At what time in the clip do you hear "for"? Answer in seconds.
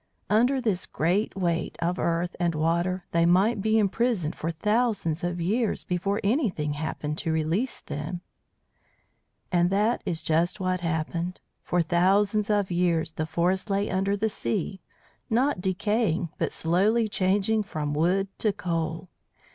4.35-4.49, 11.61-11.83